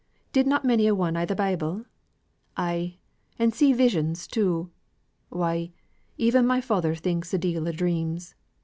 [0.33, 1.85] Did not many a one i' the Bible?
[2.57, 2.97] Ay,
[3.37, 4.71] and see visions too!
[5.29, 5.73] Why,
[6.17, 8.33] even my father thinks a deal o' dreams!